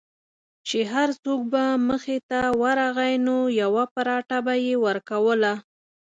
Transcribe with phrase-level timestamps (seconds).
[0.67, 5.53] چې هر څوک به مخې ته ورغی نو یوه پراټه به یې ورکوله.